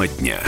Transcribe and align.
Тема 0.00 0.08
дня. 0.08 0.40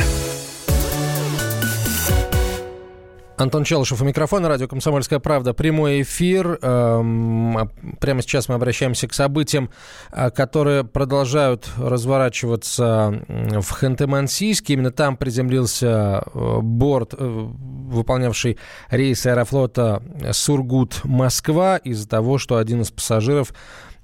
Антон 3.36 3.64
Челышев 3.64 4.00
у 4.00 4.04
микрофона, 4.04 4.48
радио 4.48 4.68
«Комсомольская 4.68 5.18
правда», 5.18 5.52
прямой 5.52 6.02
эфир. 6.02 6.58
Эм, 6.62 7.58
а 7.58 7.68
прямо 8.00 8.22
сейчас 8.22 8.48
мы 8.48 8.54
обращаемся 8.54 9.08
к 9.08 9.12
событиям, 9.12 9.70
э, 10.12 10.30
которые 10.30 10.84
продолжают 10.84 11.68
разворачиваться 11.76 13.24
в 13.28 13.82
Ханты-Мансийске. 13.82 14.74
Именно 14.74 14.92
там 14.92 15.16
приземлился 15.16 16.22
э, 16.24 16.58
борт, 16.62 17.14
э, 17.14 17.16
выполнявший 17.18 18.58
рейс 18.90 19.26
аэрофлота 19.26 20.02
Сургут-Москва 20.30 21.78
из-за 21.78 22.08
того, 22.08 22.38
что 22.38 22.56
один 22.56 22.82
из 22.82 22.90
пассажиров 22.90 23.52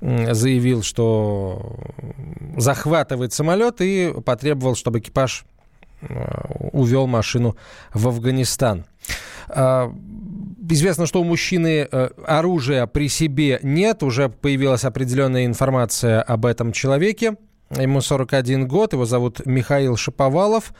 заявил, 0.01 0.83
что 0.83 1.77
захватывает 2.57 3.33
самолет 3.33 3.81
и 3.81 4.15
потребовал, 4.25 4.77
чтобы 4.77 5.01
экипаж 5.01 5.45
увел 6.73 7.07
машину 7.07 7.57
в 7.93 8.07
Афганистан. 8.09 8.85
А, 9.49 9.93
известно, 10.69 11.07
что 11.07 11.21
у 11.21 11.25
мужчины 11.25 11.89
э, 11.91 12.11
оружия 12.27 12.87
при 12.87 13.09
себе 13.09 13.59
нет. 13.63 14.03
Уже 14.03 14.29
появилась 14.29 14.85
определенная 14.85 15.47
информация 15.47 16.23
об 16.23 16.47
этом 16.47 16.73
человеке. 16.73 17.37
Ему 17.71 18.01
41 18.01 18.67
год, 18.67 18.93
его 18.93 19.05
зовут 19.05 19.45
Михаил 19.47 19.97
Шаповалов. 19.97 20.73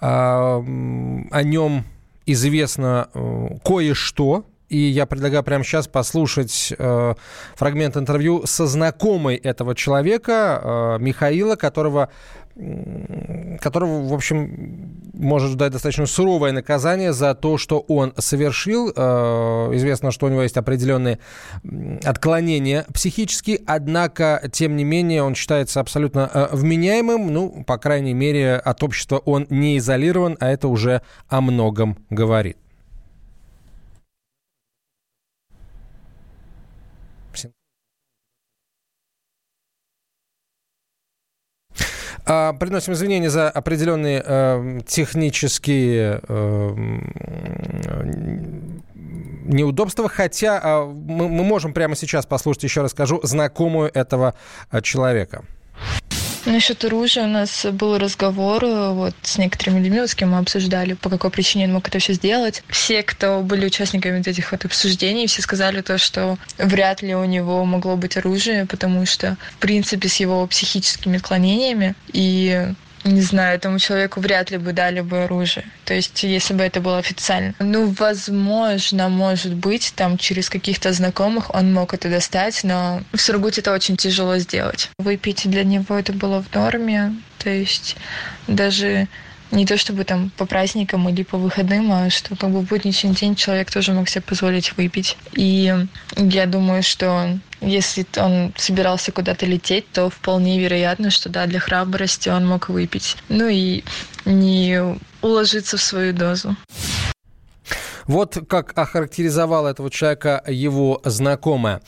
А, 0.00 0.58
о 0.58 1.42
нем 1.42 1.84
известно 2.26 3.08
э, 3.12 3.48
кое-что, 3.64 4.44
и 4.72 4.78
я 4.78 5.04
предлагаю 5.04 5.42
прямо 5.42 5.64
сейчас 5.64 5.86
послушать 5.86 6.72
э, 6.78 7.14
фрагмент 7.56 7.96
интервью 7.98 8.46
со 8.46 8.66
знакомой 8.66 9.36
этого 9.36 9.74
человека, 9.74 10.60
э, 10.62 10.98
Михаила, 10.98 11.56
которого 11.56 12.08
которого, 13.60 14.06
в 14.06 14.12
общем, 14.12 15.00
может 15.14 15.52
ждать 15.52 15.72
достаточно 15.72 16.04
суровое 16.04 16.52
наказание 16.52 17.14
за 17.14 17.34
то, 17.34 17.56
что 17.56 17.80
он 17.80 18.12
совершил. 18.18 18.92
Э, 18.94 19.70
известно, 19.72 20.10
что 20.10 20.26
у 20.26 20.28
него 20.28 20.42
есть 20.42 20.58
определенные 20.58 21.18
отклонения 22.04 22.84
психические, 22.92 23.60
однако, 23.66 24.42
тем 24.52 24.76
не 24.76 24.84
менее, 24.84 25.22
он 25.22 25.34
считается 25.34 25.80
абсолютно 25.80 26.30
э, 26.32 26.48
вменяемым. 26.52 27.32
Ну, 27.32 27.64
по 27.66 27.78
крайней 27.78 28.12
мере, 28.12 28.56
от 28.56 28.82
общества 28.82 29.16
он 29.16 29.46
не 29.48 29.78
изолирован, 29.78 30.36
а 30.38 30.50
это 30.50 30.68
уже 30.68 31.00
о 31.28 31.40
многом 31.40 31.96
говорит. 32.10 32.58
А, 42.24 42.52
приносим 42.52 42.92
извинения 42.92 43.30
за 43.30 43.50
определенные 43.50 44.22
э, 44.24 44.80
технические 44.86 46.20
э, 46.28 46.74
неудобства, 49.44 50.08
хотя 50.08 50.60
э, 50.62 50.84
мы, 50.86 51.28
можем 51.28 51.72
прямо 51.72 51.96
сейчас 51.96 52.26
послушать, 52.26 52.64
еще 52.64 52.82
раз 52.82 52.92
скажу, 52.92 53.20
знакомую 53.24 53.90
этого 53.92 54.34
э, 54.70 54.80
человека. 54.82 55.44
Насчет 56.44 56.84
оружия 56.84 57.24
у 57.24 57.28
нас 57.28 57.66
был 57.66 57.98
разговор 57.98 58.64
э, 58.64 58.90
вот 58.92 59.14
с 59.22 59.38
некоторыми 59.38 59.78
людьми, 59.78 60.06
с 60.06 60.14
кем 60.14 60.30
мы 60.30 60.38
обсуждали, 60.38 60.94
по 60.94 61.08
какой 61.08 61.30
причине 61.30 61.66
он 61.66 61.74
мог 61.74 61.86
это 61.86 62.00
все 62.00 62.14
сделать. 62.14 62.64
Все, 62.68 63.04
кто 63.04 63.40
были 63.42 63.66
участниками 63.66 64.20
этих 64.20 64.50
вот 64.50 64.64
обсуждений, 64.64 65.28
все 65.28 65.40
сказали 65.40 65.82
то, 65.82 65.98
что 65.98 66.38
вряд 66.58 67.00
ли 67.02 67.14
у 67.14 67.24
него 67.24 67.64
могло 67.64 67.96
быть 67.96 68.16
оружие, 68.16 68.66
потому 68.66 69.06
что, 69.06 69.36
в 69.52 69.58
принципе, 69.58 70.08
с 70.08 70.16
его 70.16 70.44
психическими 70.48 71.18
отклонениями 71.18 71.94
и 72.12 72.72
не 73.04 73.20
знаю, 73.20 73.56
этому 73.56 73.78
человеку 73.78 74.20
вряд 74.20 74.50
ли 74.50 74.58
бы 74.58 74.72
дали 74.72 75.00
бы 75.00 75.24
оружие. 75.24 75.66
То 75.84 75.94
есть, 75.94 76.22
если 76.22 76.54
бы 76.54 76.62
это 76.62 76.80
было 76.80 76.98
официально. 76.98 77.54
Ну, 77.58 77.94
возможно, 77.98 79.08
может 79.08 79.54
быть, 79.54 79.92
там 79.96 80.18
через 80.18 80.48
каких-то 80.48 80.92
знакомых 80.92 81.54
он 81.54 81.72
мог 81.72 81.94
это 81.94 82.08
достать, 82.08 82.62
но 82.64 83.02
в 83.12 83.20
Сургуте 83.20 83.60
это 83.60 83.72
очень 83.72 83.96
тяжело 83.96 84.38
сделать. 84.38 84.90
Выпить 84.98 85.48
для 85.50 85.64
него 85.64 85.98
это 85.98 86.12
было 86.12 86.42
в 86.42 86.54
норме. 86.54 87.14
То 87.38 87.50
есть, 87.50 87.96
даже 88.46 89.08
не 89.52 89.66
то 89.66 89.76
чтобы 89.76 90.04
там 90.04 90.30
по 90.36 90.46
праздникам 90.46 91.08
или 91.08 91.22
по 91.22 91.38
выходным, 91.38 91.92
а 91.92 92.10
что 92.10 92.34
как 92.34 92.50
бы 92.50 92.60
в 92.60 92.68
будничный 92.68 93.14
день 93.14 93.36
человек 93.36 93.70
тоже 93.70 93.92
мог 93.92 94.08
себе 94.08 94.22
позволить 94.22 94.76
выпить. 94.76 95.16
И 95.34 95.72
я 96.16 96.46
думаю, 96.46 96.82
что 96.82 97.38
если 97.60 98.04
он 98.16 98.52
собирался 98.56 99.12
куда-то 99.12 99.46
лететь, 99.46 99.90
то 99.92 100.10
вполне 100.10 100.58
вероятно, 100.58 101.10
что 101.10 101.28
да, 101.28 101.46
для 101.46 101.60
храбрости 101.60 102.28
он 102.28 102.46
мог 102.46 102.68
выпить. 102.68 103.16
Ну 103.28 103.46
и 103.48 103.84
не 104.24 104.98
уложиться 105.20 105.76
в 105.76 105.82
свою 105.82 106.12
дозу. 106.12 106.56
Вот 108.06 108.36
как 108.48 108.76
охарактеризовал 108.76 109.66
этого 109.66 109.90
человека 109.90 110.42
его 110.46 111.00
знакомая. 111.04 111.80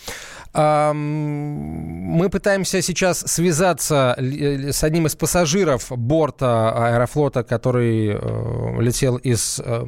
Мы 0.54 2.28
пытаемся 2.30 2.80
сейчас 2.80 3.18
связаться 3.18 4.14
э, 4.16 4.70
с 4.70 4.84
одним 4.84 5.06
из 5.06 5.16
пассажиров 5.16 5.90
борта 5.90 6.70
аэрофлота, 6.70 7.42
который 7.42 8.10
э, 8.10 8.80
летел 8.80 9.16
из 9.16 9.60
э, 9.64 9.84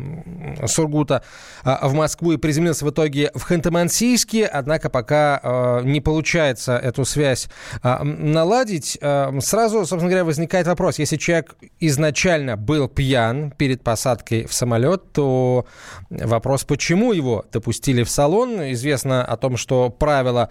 Сургута 0.67 1.23
в 1.63 1.95
Москву 1.95 2.33
и 2.33 2.37
приземлился 2.37 2.85
в 2.85 2.91
итоге 2.91 3.31
в 3.35 3.49
Ханты-Мансийске. 3.49 4.45
Однако 4.45 4.91
пока 4.91 5.81
не 5.85 6.01
получается 6.01 6.77
эту 6.77 7.05
связь 7.05 7.49
наладить. 7.83 8.99
Сразу, 9.41 9.79
собственно 9.79 10.09
говоря, 10.09 10.25
возникает 10.25 10.67
вопрос. 10.67 10.99
Если 10.99 11.17
человек 11.17 11.57
изначально 11.81 12.57
был 12.57 12.89
пьян 12.89 13.53
перед 13.53 13.83
посадкой 13.83 14.47
в 14.47 14.55
самолет, 14.55 15.13
то 15.13 15.67
вопрос, 16.11 16.65
почему 16.65 17.13
его 17.13 17.45
допустили 17.53 18.03
в 18.03 18.11
салон. 18.11 18.73
Известно 18.73 19.25
о 19.25 19.37
том, 19.37 19.57
что 19.57 19.91
правила 19.91 20.51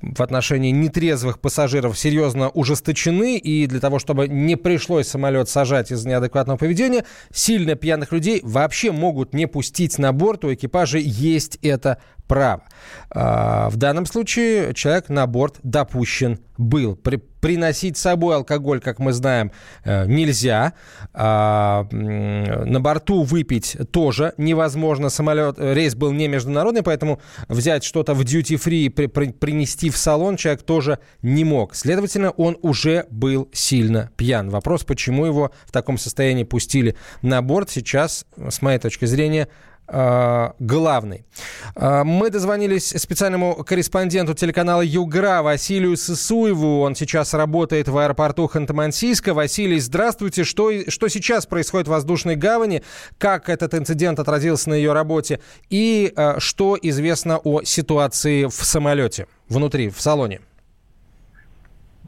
в 0.00 0.22
отношении 0.22 0.70
нетрезвых 0.70 1.40
пассажиров 1.40 1.98
серьезно 1.98 2.48
ужесточены, 2.50 3.38
и 3.38 3.66
для 3.66 3.80
того, 3.80 3.98
чтобы 3.98 4.28
не 4.28 4.56
пришлось 4.56 5.08
самолет 5.08 5.48
сажать 5.48 5.90
из-за 5.90 6.08
неадекватного 6.08 6.58
поведения, 6.58 7.04
сильно 7.32 7.74
пьяных 7.74 8.12
людей 8.12 8.40
вообще 8.42 8.92
могут 8.92 9.34
не 9.34 9.46
пустить 9.46 9.98
на 9.98 10.12
борт, 10.12 10.44
у 10.44 10.52
экипажа 10.52 10.98
есть 10.98 11.58
это 11.62 11.98
право. 12.26 12.62
А, 13.10 13.68
в 13.68 13.76
данном 13.76 14.06
случае 14.06 14.72
человек 14.74 15.08
на 15.08 15.26
борт 15.26 15.56
допущен 15.62 16.38
был. 16.56 16.96
При, 16.96 17.16
приносить 17.16 17.96
с 17.98 18.02
собой 18.02 18.36
алкоголь, 18.36 18.80
как 18.80 18.98
мы 18.98 19.12
знаем, 19.12 19.52
э, 19.84 20.06
нельзя. 20.06 20.74
А, 21.12 21.86
на 21.90 22.80
борту 22.80 23.22
выпить 23.22 23.76
тоже 23.90 24.32
невозможно. 24.38 25.10
Самолет, 25.10 25.56
рейс 25.58 25.94
был 25.94 26.12
не 26.12 26.28
международный, 26.28 26.82
поэтому 26.82 27.20
взять 27.48 27.84
что-то 27.84 28.14
в 28.14 28.22
duty-free 28.22 28.84
и 28.84 28.88
при, 29.72 29.78
при, 29.78 29.82
принести 29.82 29.90
в 29.90 29.96
салон 29.96 30.36
человек 30.36 30.62
тоже 30.62 30.98
не 31.22 31.44
мог. 31.44 31.74
Следовательно, 31.74 32.30
он 32.30 32.58
уже 32.62 33.06
был 33.10 33.48
сильно 33.52 34.10
пьян. 34.16 34.50
Вопрос, 34.50 34.84
почему 34.84 35.26
его 35.26 35.50
в 35.66 35.72
таком 35.72 35.98
состоянии 35.98 36.44
пустили 36.44 36.96
на 37.22 37.42
борт, 37.42 37.70
сейчас, 37.70 38.26
с 38.36 38.62
моей 38.62 38.78
точки 38.78 39.06
зрения, 39.06 39.48
главный. 39.92 41.24
Э, 41.76 42.02
мы 42.04 42.30
дозвонились 42.30 42.88
специальному 42.88 43.64
корреспонденту 43.64 44.34
телеканала 44.34 44.82
«Югра» 44.82 45.42
Василию 45.42 45.96
Сысуеву. 45.96 46.80
Он 46.80 46.94
сейчас 46.94 47.34
работает 47.34 47.88
в 47.88 47.98
аэропорту 47.98 48.50
Ханты-Мансийска. 48.52 49.32
Василий, 49.32 49.78
здравствуйте. 49.78 50.44
Что, 50.44 50.90
что 50.90 51.08
сейчас 51.08 51.46
происходит 51.46 51.88
в 51.88 51.90
воздушной 51.90 52.36
гавани? 52.36 52.82
Как 53.18 53.48
этот 53.48 53.74
инцидент 53.74 54.18
отразился 54.18 54.70
на 54.70 54.74
ее 54.74 54.92
работе? 54.92 55.40
И 55.70 56.12
э, 56.16 56.38
что 56.38 56.78
известно 56.80 57.38
о 57.38 57.62
ситуации 57.62 58.46
в 58.46 58.52
самолете, 58.52 59.26
внутри, 59.48 59.90
в 59.90 60.00
салоне? 60.00 60.40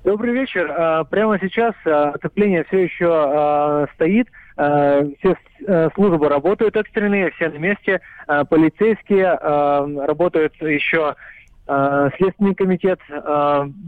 Добрый 0.05 0.35
вечер. 0.35 1.07
Прямо 1.11 1.39
сейчас 1.41 1.75
отопление 1.85 2.65
все 2.65 2.81
еще 2.81 3.89
стоит– 3.95 4.29
Э, 4.37 4.44
все 4.57 5.37
э, 5.67 5.89
службы 5.95 6.29
работают 6.29 6.77
экстренные, 6.77 7.33
все 7.33 7.49
на 7.49 7.59
месте. 7.59 8.01
Э, 8.29 8.45
полицейские 8.49 9.35
работают 10.07 10.55
еще 10.61 11.15
Следственный 11.67 12.55
комитет, 12.55 13.01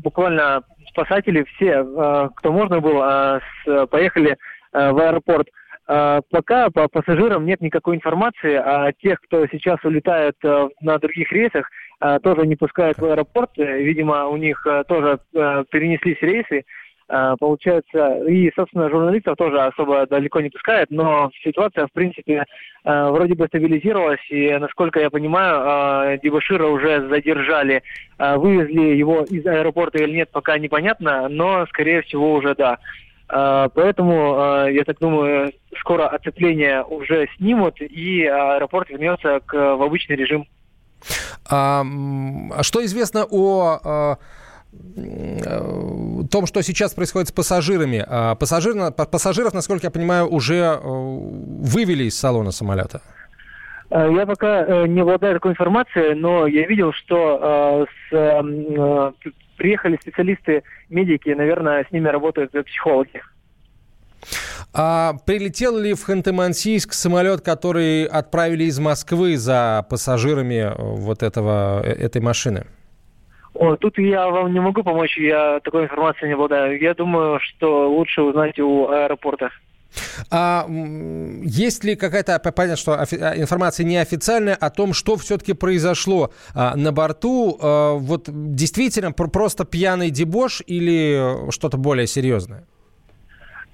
буквально 0.02 0.62
спасатели, 0.88 1.44
все, 1.44 1.84
кто 2.34 2.50
можно 2.50 2.80
было, 2.80 3.42
поехали 3.90 4.38
в 4.72 4.98
аэропорт. 4.98 5.46
Пока 5.86 6.70
по 6.70 6.88
пассажирам 6.88 7.44
нет 7.44 7.60
никакой 7.60 7.96
информации, 7.96 8.54
а 8.54 8.92
тех, 8.92 9.20
кто 9.20 9.46
сейчас 9.48 9.76
улетает 9.84 10.36
на 10.42 10.98
других 10.98 11.30
рейсах, 11.30 11.68
тоже 12.22 12.46
не 12.46 12.56
пускают 12.56 12.96
в 12.96 13.04
аэропорт. 13.04 13.50
Видимо, 13.58 14.26
у 14.28 14.38
них 14.38 14.66
тоже 14.88 15.18
перенеслись 15.34 16.22
рейсы. 16.22 16.64
А, 17.08 17.36
получается, 17.36 18.24
и, 18.26 18.50
собственно, 18.56 18.90
журналистов 18.90 19.36
тоже 19.36 19.60
особо 19.60 20.06
далеко 20.06 20.40
не 20.40 20.50
пускает, 20.50 20.90
но 20.90 21.30
ситуация, 21.44 21.86
в 21.86 21.92
принципе, 21.92 22.44
а, 22.84 23.10
вроде 23.10 23.34
бы 23.34 23.46
стабилизировалась, 23.46 24.20
и, 24.28 24.52
насколько 24.58 24.98
я 24.98 25.08
понимаю, 25.08 25.60
а, 25.60 26.16
Дебашира 26.18 26.66
уже 26.66 27.08
задержали. 27.08 27.82
Вывезли 28.18 28.96
его 28.96 29.22
из 29.22 29.46
аэропорта 29.46 30.02
или 30.02 30.16
нет, 30.16 30.30
пока 30.32 30.58
непонятно, 30.58 31.28
но, 31.28 31.66
скорее 31.66 32.02
всего, 32.02 32.32
уже 32.32 32.54
да. 32.54 32.78
Поэтому, 33.28 34.68
я 34.68 34.84
так 34.84 34.98
думаю, 35.00 35.52
скоро 35.80 36.06
оцепление 36.06 36.82
уже 36.82 37.28
снимут, 37.36 37.80
и 37.80 38.24
аэропорт 38.24 38.88
вернется 38.88 39.40
к, 39.44 39.52
в 39.52 39.82
обычный 39.82 40.16
режим. 40.16 40.46
А, 41.50 41.84
что 42.62 42.82
известно 42.84 43.26
о 43.28 44.16
том, 46.30 46.46
что 46.46 46.62
сейчас 46.62 46.94
происходит 46.94 47.28
с 47.28 47.32
пассажирами. 47.32 48.04
Пассажир, 48.38 48.92
пассажиров, 48.92 49.54
насколько 49.54 49.86
я 49.86 49.90
понимаю, 49.90 50.26
уже 50.28 50.80
вывели 50.82 52.04
из 52.04 52.18
салона 52.18 52.50
самолета. 52.50 53.02
Э, 53.90 54.10
я 54.12 54.26
пока 54.26 54.64
э, 54.64 54.86
не 54.86 55.00
обладаю 55.00 55.34
такой 55.34 55.52
информацией, 55.52 56.14
но 56.14 56.46
я 56.46 56.66
видел, 56.66 56.92
что 56.92 57.86
э, 58.10 58.10
с, 58.10 59.14
приехали 59.56 59.98
специалисты, 60.00 60.62
медики, 60.88 61.30
наверное, 61.30 61.84
с 61.88 61.92
ними 61.92 62.08
работают 62.08 62.52
психологи. 62.66 63.22
А 64.72 65.14
прилетел 65.24 65.78
ли 65.78 65.94
в 65.94 66.06
Ханты-Мансийск 66.06 66.92
самолет, 66.92 67.40
который 67.40 68.04
отправили 68.04 68.64
из 68.64 68.78
Москвы 68.78 69.36
за 69.36 69.86
пассажирами 69.88 70.72
вот 70.76 71.22
этого, 71.22 71.82
этой 71.82 72.20
машины? 72.20 72.66
О, 73.58 73.76
тут 73.76 73.98
я 73.98 74.28
вам 74.28 74.52
не 74.52 74.60
могу 74.60 74.82
помочь, 74.82 75.16
я 75.18 75.60
такой 75.60 75.84
информацией 75.84 76.28
не 76.28 76.34
обладаю. 76.34 76.80
Я 76.80 76.94
думаю, 76.94 77.40
что 77.40 77.88
лучше 77.90 78.22
узнать 78.22 78.58
у 78.58 78.88
аэропорта. 78.88 79.50
А 80.30 80.66
есть 80.68 81.84
ли 81.84 81.96
какая-то, 81.96 82.38
понятно, 82.38 82.76
что 82.76 82.92
а, 82.92 83.04
информация 83.36 83.84
неофициальная 83.84 84.54
о 84.54 84.68
том, 84.70 84.92
что 84.92 85.16
все-таки 85.16 85.54
произошло 85.54 86.32
а, 86.54 86.76
на 86.76 86.92
борту? 86.92 87.58
А, 87.60 87.94
вот 87.94 88.24
действительно 88.28 89.12
просто 89.12 89.64
пьяный 89.64 90.10
дебош 90.10 90.62
или 90.66 91.50
что-то 91.50 91.78
более 91.78 92.06
серьезное? 92.06 92.66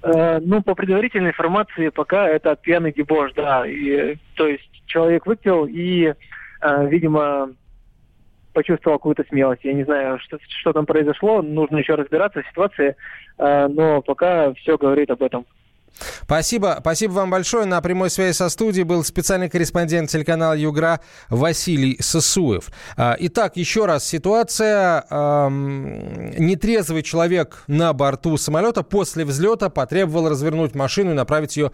Э, 0.03 0.39
ну, 0.39 0.61
по 0.61 0.75
предварительной 0.75 1.29
информации, 1.29 1.89
пока 1.89 2.27
это 2.27 2.55
пьяный 2.55 2.91
дебош, 2.91 3.31
да. 3.33 3.65
И, 3.65 4.17
то 4.35 4.47
есть 4.47 4.69
человек 4.85 5.25
выпил 5.25 5.65
и, 5.65 6.13
э, 6.61 6.87
видимо, 6.87 7.51
почувствовал 8.53 8.97
какую-то 8.97 9.23
смелость. 9.29 9.63
Я 9.63 9.73
не 9.73 9.83
знаю, 9.83 10.19
что, 10.19 10.37
что 10.59 10.73
там 10.73 10.85
произошло, 10.85 11.41
нужно 11.41 11.77
еще 11.77 11.95
разбираться 11.95 12.41
в 12.41 12.47
ситуации, 12.47 12.95
э, 13.37 13.67
но 13.67 14.01
пока 14.01 14.53
все 14.53 14.77
говорит 14.77 15.09
об 15.11 15.21
этом. 15.23 15.45
Спасибо. 16.23 16.77
Спасибо 16.79 17.11
вам 17.13 17.29
большое. 17.29 17.65
На 17.65 17.81
прямой 17.81 18.09
связи 18.09 18.33
со 18.33 18.49
студией 18.49 18.83
был 18.83 19.03
специальный 19.03 19.49
корреспондент 19.49 20.09
телеканала 20.09 20.53
«Югра» 20.53 21.01
Василий 21.29 21.97
Сосуев. 21.99 22.69
А, 22.97 23.15
итак, 23.19 23.57
еще 23.57 23.85
раз 23.85 24.07
ситуация. 24.07 25.05
Нетрезвый 25.49 27.03
человек 27.03 27.63
на 27.67 27.93
борту 27.93 28.37
самолета 28.37 28.83
после 28.83 29.25
взлета 29.25 29.69
потребовал 29.69 30.29
развернуть 30.29 30.75
машину 30.75 31.11
и 31.11 31.15
направить 31.15 31.57
ее 31.57 31.71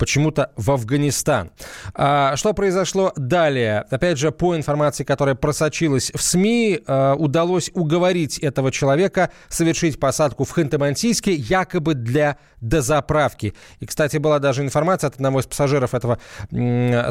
почему-то 0.00 0.50
в 0.56 0.70
Афганистан. 0.70 1.50
А, 1.94 2.34
что 2.36 2.54
произошло 2.54 3.12
далее? 3.16 3.84
Опять 3.90 4.18
же, 4.18 4.32
по 4.32 4.56
информации, 4.56 5.04
которая 5.04 5.34
просочилась 5.34 6.10
в 6.14 6.22
СМИ, 6.22 6.80
а, 6.86 7.14
удалось 7.14 7.70
уговорить 7.74 8.38
этого 8.38 8.72
человека 8.72 9.30
совершить 9.50 10.00
посадку 10.00 10.44
в 10.44 10.56
Ханты-Мансийске 10.56 11.32
якобы 11.32 11.92
для 11.94 12.38
дозаправки. 12.62 13.52
И, 13.80 13.86
кстати, 13.86 14.16
была 14.16 14.38
даже 14.38 14.62
информация 14.62 15.08
от 15.08 15.14
одного 15.16 15.40
из 15.40 15.46
пассажиров 15.46 15.94
этого 15.94 16.18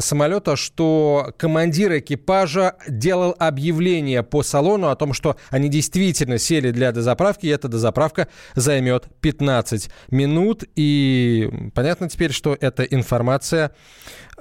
самолета, 0.00 0.56
что 0.56 1.32
командир 1.38 1.98
экипажа 1.98 2.74
делал 2.88 3.36
объявление 3.38 4.24
по 4.24 4.42
салону 4.42 4.88
о 4.88 4.96
том, 4.96 5.12
что 5.12 5.36
они 5.50 5.68
действительно 5.68 6.38
сели 6.38 6.72
для 6.72 6.90
дозаправки, 6.90 7.46
и 7.46 7.50
эта 7.50 7.68
дозаправка 7.68 8.26
займет 8.56 9.06
15 9.20 9.90
минут. 10.10 10.64
И 10.74 11.70
понятно 11.74 12.08
теперь, 12.08 12.32
что 12.32 12.56
это 12.60 12.79
эта 12.80 12.94
информация 12.94 13.72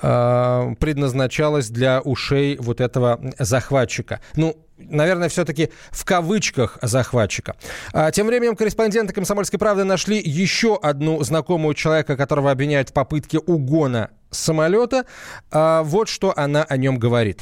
э, 0.01 0.75
предназначалась 0.79 1.69
для 1.69 2.01
ушей 2.01 2.57
вот 2.57 2.81
этого 2.81 3.19
захватчика. 3.37 4.19
Ну, 4.35 4.55
наверное, 4.77 5.29
все-таки 5.29 5.71
в 5.91 6.05
кавычках 6.05 6.77
захватчика. 6.81 7.55
А, 7.93 8.11
тем 8.11 8.27
временем 8.27 8.55
корреспонденты 8.55 9.13
«Комсомольской 9.13 9.59
правды» 9.59 9.83
нашли 9.83 10.21
еще 10.23 10.79
одну 10.81 11.21
знакомую 11.23 11.73
человека, 11.73 12.15
которого 12.15 12.51
обвиняют 12.51 12.89
в 12.89 12.93
попытке 12.93 13.39
угона 13.39 14.09
самолета. 14.31 15.05
А, 15.51 15.83
вот 15.83 16.07
что 16.07 16.33
она 16.37 16.63
о 16.63 16.77
нем 16.77 16.97
говорит. 16.97 17.41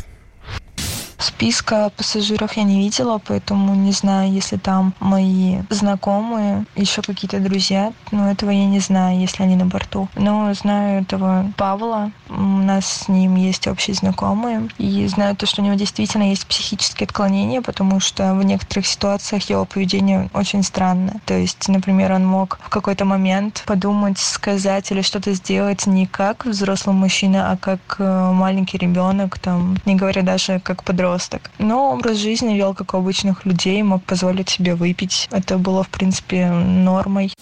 Списка 1.17 1.91
пассажиров 1.97 2.53
я 2.53 2.63
не 2.63 2.79
видела, 2.79 3.19
поэтому 3.25 3.73
не 3.73 3.91
знаю, 3.91 4.31
если 4.31 4.57
там 4.57 4.93
мои 4.99 5.57
знакомые, 5.69 6.65
еще 6.75 7.01
какие-то 7.01 7.39
друзья, 7.39 7.91
но 8.11 8.29
этого 8.29 8.51
я 8.51 8.65
не 8.65 8.79
знаю, 8.79 9.19
если 9.19 9.43
они 9.43 9.55
на 9.55 9.65
борту. 9.65 10.07
Но 10.15 10.53
знаю 10.53 11.01
этого 11.01 11.51
Павла, 11.57 12.11
у 12.29 12.33
нас 12.33 12.85
с 12.85 13.07
ним 13.07 13.35
есть 13.35 13.67
общие 13.67 13.95
знакомые, 13.95 14.69
и 14.77 15.07
знаю 15.07 15.35
то, 15.35 15.47
что 15.47 15.61
у 15.61 15.65
него 15.65 15.75
действительно 15.75 16.29
есть 16.29 16.45
психические 16.45 17.05
отклонения, 17.05 17.61
потому 17.61 17.99
что 17.99 18.35
в 18.35 18.43
некоторых 18.43 18.85
ситуациях 18.85 19.49
его 19.49 19.65
поведение 19.65 20.29
очень 20.33 20.61
странное. 20.61 21.15
То 21.25 21.33
есть, 21.33 21.67
например, 21.67 22.11
он 22.11 22.27
мог 22.27 22.59
в 22.61 22.69
какой-то 22.69 23.05
момент 23.05 23.63
подумать, 23.65 24.19
сказать 24.19 24.91
или 24.91 25.01
что-то 25.01 25.33
сделать 25.33 25.87
не 25.87 26.05
как 26.05 26.45
взрослый 26.45 26.95
мужчина, 26.95 27.51
а 27.51 27.57
как 27.57 27.79
э, 27.97 28.31
маленький 28.33 28.77
ребенок, 28.77 29.39
там, 29.39 29.77
не 29.85 29.95
говоря 29.95 30.21
даже 30.21 30.59
как 30.59 30.83
подросток 30.83 31.06
подросток. 31.07 31.51
Но 31.59 31.93
образ 31.93 32.17
жизни 32.17 32.55
вел 32.55 32.73
как 32.73 32.93
у 32.93 32.97
обычных 32.97 33.45
людей, 33.45 33.81
мог 33.83 34.03
позволить 34.03 34.49
себе 34.49 34.75
выпить. 34.75 35.27
Это 35.31 35.57
было, 35.57 35.83
в 35.83 35.89
принципе, 35.89 36.49
нормой. 36.49 37.33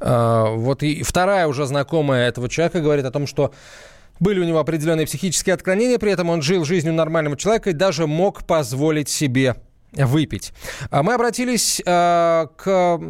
А, 0.00 0.54
вот 0.54 0.82
и 0.82 1.02
вторая 1.02 1.48
уже 1.48 1.66
знакомая 1.66 2.28
этого 2.28 2.48
человека 2.48 2.80
говорит 2.80 3.04
о 3.04 3.10
том, 3.10 3.26
что 3.26 3.52
были 4.20 4.40
у 4.40 4.44
него 4.44 4.58
определенные 4.58 5.06
психические 5.06 5.54
отклонения, 5.54 5.98
при 5.98 6.12
этом 6.12 6.28
он 6.30 6.42
жил 6.42 6.64
жизнью 6.64 6.94
нормального 6.94 7.36
человека 7.36 7.70
и 7.70 7.72
даже 7.72 8.06
мог 8.06 8.44
позволить 8.44 9.08
себе 9.08 9.56
выпить. 9.92 10.52
А 10.90 11.02
мы 11.02 11.14
обратились 11.14 11.80
э, 11.84 12.46
к 12.56 13.00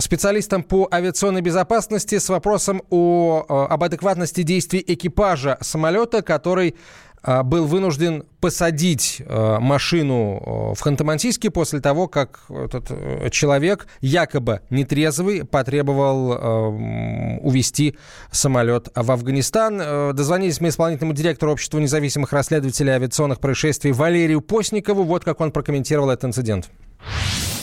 специалистам 0.00 0.62
по 0.64 0.88
авиационной 0.90 1.42
безопасности 1.42 2.18
с 2.18 2.28
вопросом 2.28 2.82
о, 2.90 3.44
об 3.48 3.84
адекватности 3.84 4.42
действий 4.42 4.82
экипажа 4.84 5.58
самолета, 5.60 6.22
который 6.22 6.74
а, 6.74 7.09
был 7.22 7.66
вынужден 7.66 8.24
посадить 8.40 9.22
а, 9.26 9.60
машину 9.60 10.72
а, 10.72 10.74
в 10.74 10.86
Ханты-Мансийске 10.86 11.50
после 11.50 11.80
того, 11.80 12.08
как 12.08 12.40
этот 12.48 12.86
э, 12.90 13.30
человек, 13.30 13.86
якобы 14.00 14.62
нетрезвый, 14.70 15.44
потребовал 15.44 16.70
увести 17.42 17.96
самолет 18.30 18.88
в 18.94 19.10
Афганистан. 19.10 19.80
Э, 19.80 20.12
дозвонились 20.12 20.60
мы 20.60 20.68
исполнительному 20.68 21.14
директору 21.14 21.52
Общества 21.52 21.78
независимых 21.78 22.32
расследователей 22.32 22.92
авиационных 22.92 23.40
происшествий 23.40 23.92
Валерию 23.92 24.40
Постникову. 24.40 25.04
Вот 25.04 25.24
как 25.24 25.40
он 25.40 25.52
прокомментировал 25.52 26.10
этот 26.10 26.26
инцидент 26.26 26.70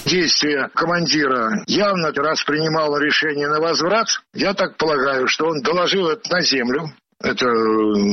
действия 0.05 0.69
командира 0.73 1.63
явно 1.67 2.13
раз 2.13 2.41
принимал 2.43 2.97
решение 2.97 3.47
на 3.49 3.59
возврат, 3.59 4.07
я 4.33 4.53
так 4.53 4.77
полагаю, 4.77 5.27
что 5.27 5.47
он 5.47 5.61
доложил 5.61 6.07
это 6.07 6.31
на 6.31 6.41
землю, 6.41 6.93
это 7.21 7.45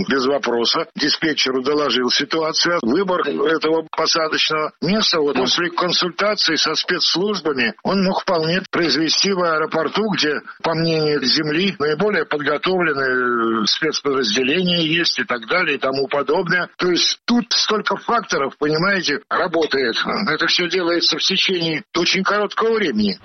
без 0.09 0.27
вопроса. 0.27 0.87
Диспетчеру 0.95 1.63
доложил 1.63 2.11
ситуацию. 2.11 2.79
Выбор 2.83 3.21
этого 3.23 3.87
посадочного 3.91 4.73
места 4.81 5.21
вот 5.21 5.37
после 5.37 5.71
консультации 5.71 6.57
со 6.57 6.75
спецслужбами 6.75 7.75
он 7.83 8.03
мог 8.05 8.23
вполне 8.23 8.63
произвести 8.71 9.33
в 9.33 9.43
аэропорту, 9.43 10.03
где, 10.15 10.41
по 10.63 10.75
мнению 10.75 11.23
Земли, 11.23 11.75
наиболее 11.79 12.25
подготовленные 12.25 13.67
спецподразделения 13.67 14.83
есть 14.83 15.19
и 15.19 15.25
так 15.25 15.47
далее 15.49 15.77
и 15.77 15.81
тому 15.81 16.09
подобное. 16.09 16.69
То 16.77 16.91
есть 16.91 17.21
тут 17.25 17.53
столько 17.53 17.97
факторов, 17.97 18.57
понимаете, 18.59 19.21
работает. 19.29 19.97
Это 20.29 20.47
все 20.47 20.69
делается 20.69 21.19
в 21.19 21.23
течение 21.23 21.85
очень 21.95 22.23
короткого 22.23 22.75
времени. 22.75 23.19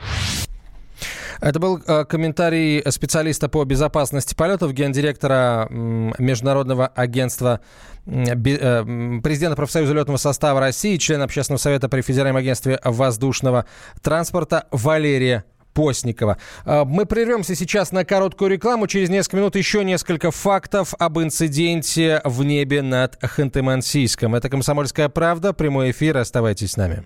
Это 1.41 1.59
был 1.59 1.81
э, 1.85 2.05
комментарий 2.05 2.83
специалиста 2.91 3.47
по 3.47 3.63
безопасности 3.63 4.35
полетов, 4.35 4.73
гендиректора 4.73 5.67
Международного 5.69 6.87
агентства 6.87 7.61
э, 8.05 8.35
президента 8.35 9.55
профсоюза 9.55 9.93
летного 9.93 10.17
состава 10.17 10.59
России, 10.59 10.97
члена 10.97 11.23
общественного 11.25 11.59
совета 11.59 11.87
при 11.87 12.01
Федеральном 12.01 12.37
агентстве 12.37 12.79
воздушного 12.83 13.65
транспорта 14.01 14.67
Валерия 14.71 15.45
Постникова. 15.73 16.37
Э, 16.65 16.83
мы 16.85 17.05
прервемся 17.05 17.55
сейчас 17.55 17.91
на 17.93 18.03
короткую 18.03 18.51
рекламу. 18.51 18.87
Через 18.87 19.09
несколько 19.09 19.37
минут 19.37 19.55
еще 19.55 19.85
несколько 19.85 20.31
фактов 20.31 20.93
об 20.99 21.19
инциденте 21.19 22.21
в 22.25 22.43
небе 22.43 22.81
над 22.81 23.15
Ханты-Мансийском. 23.23 24.35
Это 24.35 24.49
«Комсомольская 24.49 25.07
правда». 25.07 25.53
Прямой 25.53 25.91
эфир. 25.91 26.17
Оставайтесь 26.17 26.71
с 26.71 26.77
нами. 26.77 27.05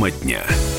Тема 0.00 0.10
дня. 0.10 0.69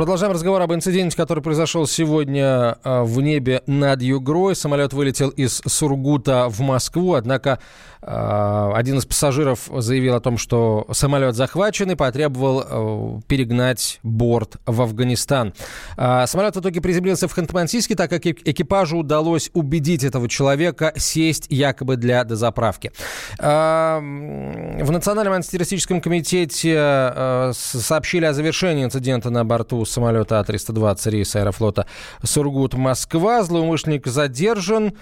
Продолжаем 0.00 0.32
разговор 0.32 0.62
об 0.62 0.72
инциденте, 0.72 1.14
который 1.14 1.42
произошел 1.42 1.86
сегодня 1.86 2.78
а, 2.82 3.04
в 3.04 3.20
небе 3.20 3.60
над 3.66 4.00
Югрой. 4.00 4.56
Самолет 4.56 4.94
вылетел 4.94 5.28
из 5.28 5.60
Сургута 5.66 6.46
в 6.48 6.60
Москву, 6.60 7.12
однако 7.12 7.58
а, 8.00 8.72
один 8.74 8.96
из 8.96 9.04
пассажиров 9.04 9.68
заявил 9.70 10.14
о 10.14 10.20
том, 10.20 10.38
что 10.38 10.86
самолет 10.92 11.34
захвачен 11.34 11.90
и 11.90 11.96
потребовал 11.96 12.64
а, 12.64 13.20
перегнать 13.28 14.00
борт 14.02 14.56
в 14.64 14.80
Афганистан. 14.80 15.52
Самолет 15.98 16.56
в 16.56 16.60
итоге 16.60 16.80
приземлился 16.80 17.28
в 17.28 17.36
Ханты-Мансийске, 17.36 17.94
так 17.94 18.08
как 18.08 18.24
экипажу 18.24 18.96
удалось 18.96 19.50
убедить 19.52 20.02
этого 20.02 20.30
человека 20.30 20.94
сесть 20.96 21.44
якобы 21.50 21.96
для 21.96 22.24
дозаправки. 22.24 22.90
В 23.38 24.00
Национальном 24.00 25.34
антитеррористическом 25.34 26.00
комитете 26.00 27.52
сообщили 27.52 28.24
о 28.24 28.32
завершении 28.32 28.84
инцидента 28.84 29.28
на 29.28 29.44
борту 29.44 29.84
самолета 29.90 30.40
А-320 30.40 31.10
рейса 31.10 31.40
аэрофлота 31.40 31.86
Сургут-Москва. 32.22 33.42
Злоумышленник 33.42 34.06
задержан 34.06 34.94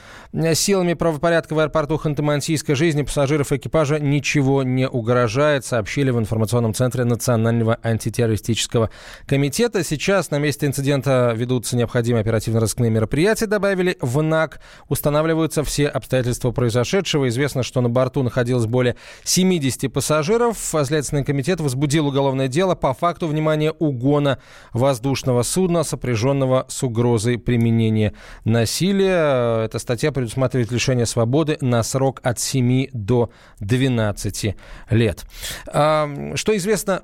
силами 0.55 0.95
правопорядка 0.95 1.55
в 1.55 1.59
аэропорту 1.59 2.01
Ханты-Мансийска. 2.03 2.75
Жизни 2.75 3.03
пассажиров 3.03 3.53
экипажа 3.53 3.99
ничего 3.99 4.63
не 4.63 4.89
угрожает, 4.89 5.65
сообщили 5.65 6.11
в 6.11 6.19
информационном 6.19 6.75
центре 6.75 7.05
Национального 7.05 7.79
антитеррористического 7.83 8.91
комитета. 9.27 9.85
Сейчас 9.85 10.31
на 10.31 10.39
месте 10.39 10.67
инцидента 10.67 11.33
ведутся 11.37 11.77
необходимые 11.77 12.23
оперативно-розыскные 12.23 12.91
мероприятия, 12.91 13.47
добавили 13.47 13.97
в 14.01 14.23
НАК. 14.23 14.61
Устанавливаются 14.89 15.63
все 15.65 15.87
обстоятельства 15.87 16.51
произошедшего. 16.51 17.29
Известно, 17.29 17.63
что 17.63 17.81
на 17.81 17.89
борту 17.89 18.23
находилось 18.23 18.67
более 18.67 18.97
70 19.25 19.93
пассажиров. 19.93 20.57
Следственный 20.59 21.25
комитет 21.25 21.61
возбудил 21.61 22.07
уголовное 22.07 22.49
дело 22.49 22.75
по 22.75 22.95
факту, 22.95 23.27
внимания 23.27 23.73
угона 23.73 24.39
воздушного 24.79 25.43
судна, 25.43 25.83
сопряженного 25.83 26.65
с 26.69 26.83
угрозой 26.83 27.39
применения 27.39 28.15
насилия. 28.45 29.65
Эта 29.65 29.79
статья 29.79 30.13
предусматривает 30.13 30.71
лишение 30.73 31.07
свободы 31.07 31.59
на 31.61 31.83
срок 31.83 32.21
от 32.23 32.39
7 32.39 32.87
до 32.93 33.31
12 33.61 34.57
лет. 34.91 35.25
Что 35.67 36.57
известно, 36.57 37.03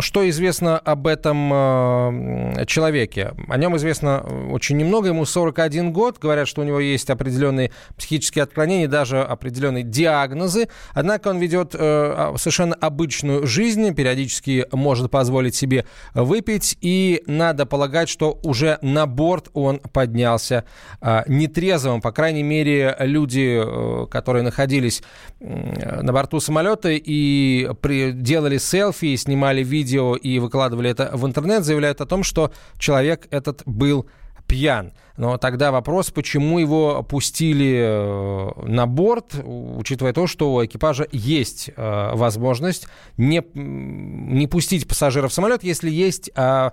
что 0.00 0.28
известно 0.28 0.78
об 0.78 1.06
этом 1.06 1.50
а, 1.52 2.64
человеке? 2.66 3.32
О 3.48 3.56
нем 3.56 3.76
известно 3.76 4.20
очень 4.50 4.76
немного. 4.76 5.08
Ему 5.08 5.24
41 5.24 5.92
год. 5.92 6.18
Говорят, 6.18 6.48
что 6.48 6.60
у 6.60 6.64
него 6.64 6.80
есть 6.80 7.10
определенные 7.10 7.72
психические 7.96 8.42
отклонения, 8.44 8.88
даже 8.88 9.22
определенные 9.22 9.82
диагнозы. 9.84 10.68
Однако 10.92 11.28
он 11.28 11.38
ведет 11.38 11.74
э, 11.74 11.78
а, 11.80 12.34
совершенно 12.36 12.74
обычную 12.74 13.46
жизнь. 13.46 13.94
Периодически 13.94 14.66
может 14.72 15.10
позволить 15.10 15.54
себе 15.54 15.86
выпить 16.14 16.55
быть, 16.56 16.78
и 16.80 17.22
надо 17.26 17.66
полагать, 17.66 18.08
что 18.08 18.38
уже 18.42 18.78
на 18.80 19.06
борт 19.06 19.48
он 19.52 19.78
поднялся 19.78 20.64
а, 21.00 21.24
нетрезвым. 21.28 22.00
По 22.00 22.12
крайней 22.12 22.42
мере, 22.42 22.96
люди, 23.00 23.60
э, 23.62 24.06
которые 24.06 24.42
находились 24.42 25.02
на 25.40 26.12
борту 26.12 26.40
самолета 26.40 26.88
и 26.90 27.68
при, 27.82 28.12
делали 28.12 28.58
селфи, 28.58 29.16
снимали 29.16 29.62
видео 29.62 30.16
и 30.16 30.38
выкладывали 30.38 30.90
это 30.90 31.10
в 31.12 31.26
интернет, 31.26 31.64
заявляют 31.64 32.00
о 32.00 32.06
том, 32.06 32.22
что 32.22 32.52
человек 32.78 33.26
этот 33.30 33.62
был 33.66 34.06
пьян. 34.46 34.92
Но 35.16 35.38
тогда 35.38 35.72
вопрос, 35.72 36.10
почему 36.10 36.58
его 36.58 37.02
пустили 37.02 37.80
э, 37.80 38.50
на 38.66 38.86
борт, 38.86 39.34
учитывая 39.44 40.12
то, 40.12 40.26
что 40.26 40.54
у 40.54 40.64
экипажа 40.64 41.06
есть 41.10 41.70
э, 41.74 42.10
возможность 42.14 42.86
не, 43.16 43.42
не 43.54 44.46
пустить 44.46 44.86
пассажиров 44.86 45.30
в 45.32 45.34
самолет, 45.34 45.62
если 45.64 45.90
есть, 45.90 46.30
а, 46.34 46.72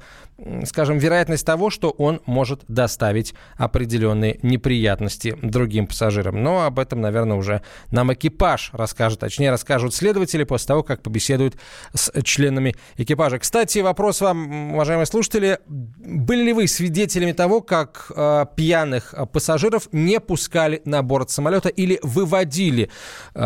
скажем, 0.66 0.98
вероятность 0.98 1.46
того, 1.46 1.70
что 1.70 1.90
он 1.92 2.22
может 2.26 2.64
доставить 2.68 3.34
определенные 3.56 4.40
неприятности 4.42 5.38
другим 5.42 5.88
пассажирам. 5.88 6.44
Но 6.44 6.66
об 6.66 6.80
этом, 6.80 7.00
наверное, 7.00 7.38
уже 7.38 7.62
нам 7.92 8.14
экипаж 8.14 8.72
расскажет, 8.74 9.20
точнее 9.20 9.52
расскажут 9.52 9.96
следователи 9.96 10.44
после 10.44 10.68
того, 10.68 10.84
как 10.84 11.02
побеседуют 11.02 11.56
с 11.94 12.12
членами 12.24 12.76
экипажа. 12.98 13.40
Кстати, 13.40 13.80
вопрос 13.80 14.20
вам, 14.20 14.74
уважаемые 14.74 15.06
слушатели, 15.06 15.60
были 15.66 16.44
ли 16.44 16.54
вы 16.54 16.68
свидетелями 16.68 17.32
того, 17.32 17.62
как 17.64 18.12
э, 18.16 18.34
Э, 18.34 18.46
пьяных 18.56 19.14
э, 19.14 19.26
пассажиров 19.26 19.90
не 19.92 20.20
пускали 20.20 20.82
на 20.86 21.02
борт 21.02 21.30
самолета 21.30 21.70
или 21.70 22.00
выводили 22.04 22.90
э, 23.36 23.40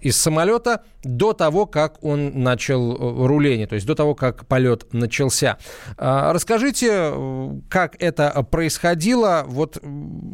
из 0.00 0.16
самолета 0.16 0.82
до 1.04 1.32
того, 1.32 1.66
как 1.66 2.02
он 2.02 2.42
начал 2.42 3.26
руление, 3.26 3.66
то 3.66 3.76
есть 3.76 3.86
до 3.86 3.94
того, 3.94 4.14
как 4.16 4.46
полет 4.46 4.92
начался. 4.92 5.58
Расскажите, 5.96 7.12
как 7.68 7.94
это 8.00 8.42
происходило, 8.50 9.44
вот 9.46 9.80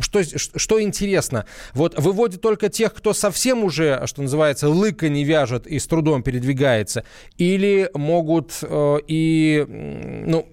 что, 0.00 0.22
что 0.24 0.80
интересно, 0.80 1.44
вот 1.74 1.98
выводят 1.98 2.40
только 2.40 2.70
тех, 2.70 2.94
кто 2.94 3.12
совсем 3.12 3.64
уже, 3.64 4.02
что 4.06 4.22
называется, 4.22 4.70
лыка 4.70 5.10
не 5.10 5.24
вяжет 5.24 5.66
и 5.66 5.78
с 5.78 5.86
трудом 5.86 6.22
передвигается, 6.22 7.04
или 7.36 7.90
могут 7.92 8.64
и, 9.06 9.66
ну, 9.68 10.48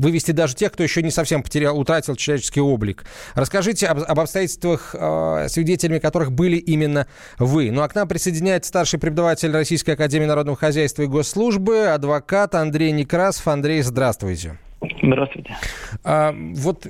вывести 0.00 0.32
даже 0.32 0.54
тех, 0.54 0.72
кто 0.72 0.82
еще 0.82 1.02
не 1.02 1.10
совсем 1.10 1.42
потерял, 1.42 1.78
утратил 1.78 2.16
человеческий 2.16 2.60
облик. 2.60 3.04
Расскажите 3.34 3.86
об, 3.86 4.02
об 4.02 4.20
обстоятельствах, 4.20 4.94
э, 4.98 5.46
свидетелями 5.48 5.98
которых 5.98 6.32
были 6.32 6.56
именно 6.56 7.06
вы. 7.38 7.70
Ну 7.70 7.82
а 7.82 7.88
к 7.88 7.94
нам 7.94 8.08
присоединяется 8.08 8.68
старший 8.68 8.98
преподаватель 8.98 9.50
Российской 9.50 9.92
Академии 9.92 10.26
Народного 10.26 10.56
Хозяйства 10.56 11.02
и 11.02 11.06
Госслужбы, 11.06 11.86
адвокат 11.86 12.54
Андрей 12.54 12.92
Некрасов. 12.92 13.48
Андрей, 13.48 13.82
здравствуйте. 13.82 14.58
Здравствуйте. 15.02 15.56
А, 16.04 16.34
вот 16.54 16.86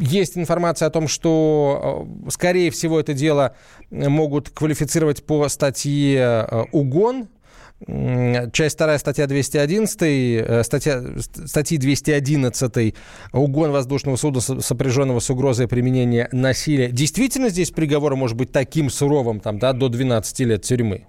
есть 0.00 0.36
информация 0.36 0.88
о 0.88 0.90
том, 0.90 1.08
что, 1.08 2.06
э, 2.26 2.30
скорее 2.30 2.70
всего, 2.70 2.98
это 2.98 3.14
дело 3.14 3.54
могут 3.90 4.50
квалифицировать 4.50 5.24
по 5.24 5.48
статье 5.48 6.46
э, 6.50 6.64
«Угон», 6.72 7.28
Часть 8.52 8.78
2, 8.78 8.98
статья 8.98 9.26
211, 9.26 10.02
э, 10.02 10.62
статья, 10.62 11.02
статьи 11.18 11.78
211, 11.78 12.94
угон 13.32 13.72
воздушного 13.72 14.16
судна, 14.16 14.40
сопряженного 14.40 15.18
с 15.18 15.30
угрозой 15.30 15.68
применения 15.68 16.28
насилия. 16.32 16.88
Действительно 16.90 17.48
здесь 17.48 17.70
приговор 17.70 18.14
может 18.16 18.36
быть 18.36 18.52
таким 18.52 18.88
суровым, 18.90 19.40
там, 19.40 19.58
да, 19.58 19.72
до 19.72 19.88
12 19.88 20.40
лет 20.40 20.62
тюрьмы? 20.62 21.06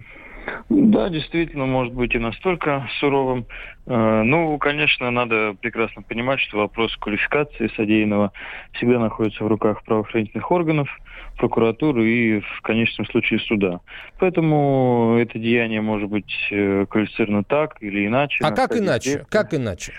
Да, 0.70 1.10
действительно, 1.10 1.66
может 1.66 1.94
быть 1.94 2.16
и 2.16 2.20
настолько 2.20 2.88
суровым. 3.00 3.46
Э, 3.86 4.24
ну, 4.24 4.58
конечно, 4.58 5.12
надо 5.12 5.56
прекрасно 5.62 6.02
понимать, 6.02 6.40
что 6.40 6.58
вопрос 6.58 6.96
квалификации 6.98 7.70
содеянного 7.76 8.32
всегда 8.74 9.00
находится 9.00 9.44
в 9.44 9.48
руках 9.48 9.84
правоохранительных 9.84 10.50
органов, 10.52 10.90
прокуратуры 11.38 12.08
и, 12.08 12.40
в 12.40 12.62
конечном 12.62 13.06
случае, 13.08 13.40
суда. 13.40 13.80
Поэтому 14.20 15.18
это 15.20 15.40
деяние 15.40 15.82
может 15.82 16.10
быть 16.10 16.34
э, 16.52 16.86
квалифицировано 16.90 17.44
так 17.44 17.78
или 17.82 18.08
иначе. 18.08 18.44
А 18.44 18.52
как 18.52 18.76
иначе? 18.76 19.26
Как 19.30 19.54
иначе? 19.54 19.94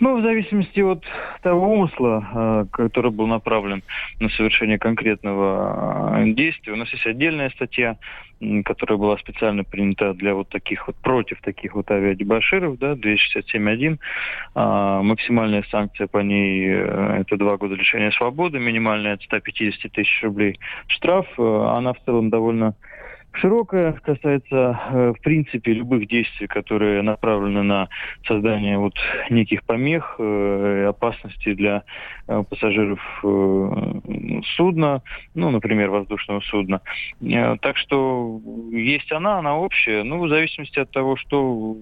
Ну, 0.00 0.18
в 0.18 0.22
зависимости 0.22 0.80
от 0.80 1.04
того 1.42 1.72
умысла, 1.72 2.26
э, 2.34 2.66
который 2.72 3.12
был 3.12 3.28
направлен 3.28 3.82
на 4.18 4.28
совершение 4.30 4.78
конкретного 4.78 6.18
э, 6.18 6.32
действия. 6.32 6.72
У 6.72 6.76
нас 6.76 6.90
есть 6.92 7.06
отдельная 7.06 7.50
статья, 7.50 7.96
которая 8.64 8.98
была 8.98 9.16
специально 9.18 9.62
принята 9.62 10.12
для 10.14 10.34
вот 10.34 10.48
таких 10.48 10.88
вот, 10.88 10.96
против 10.96 11.40
таких 11.42 11.74
вот 11.74 11.90
авиадебаширов, 11.90 12.76
да, 12.78 12.94
267.1. 12.94 13.98
А, 14.54 15.00
максимальная 15.02 15.64
санкция 15.70 16.08
по 16.08 16.18
ней 16.18 16.70
э, 16.70 17.20
это 17.20 17.36
два 17.36 17.56
года 17.56 17.76
лишения 17.76 18.10
свободы, 18.10 18.58
минимальная 18.58 19.14
от 19.14 19.22
150 19.22 19.92
тысяч 19.92 20.22
рублей 20.24 20.58
штраф. 20.88 21.26
Она 21.38 21.92
в 21.92 22.00
целом 22.04 22.30
довольно 22.30 22.74
широкая, 23.34 23.92
касается, 23.92 24.80
э, 24.90 25.12
в 25.16 25.20
принципе, 25.20 25.72
любых 25.72 26.06
действий, 26.08 26.46
которые 26.46 27.02
направлены 27.02 27.62
на 27.62 27.88
создание 28.26 28.78
вот 28.78 28.94
неких 29.30 29.64
помех, 29.64 30.16
э, 30.18 30.86
опасностей 30.88 31.54
для 31.54 31.84
э, 32.28 32.42
пассажиров 32.48 33.00
судна, 34.56 35.02
ну, 35.34 35.50
например, 35.50 35.90
воздушного 35.90 36.40
судна. 36.40 36.80
Так 37.60 37.76
что 37.76 38.40
есть 38.70 39.10
она, 39.12 39.38
она 39.38 39.56
общая. 39.56 40.02
Ну, 40.02 40.20
в 40.20 40.28
зависимости 40.28 40.78
от 40.78 40.90
того, 40.90 41.16
что 41.16 41.76